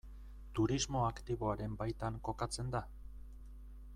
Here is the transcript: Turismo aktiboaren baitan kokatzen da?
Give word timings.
Turismo 0.59 1.03
aktiboaren 1.09 1.77
baitan 1.83 2.19
kokatzen 2.29 2.75
da? 2.77 2.81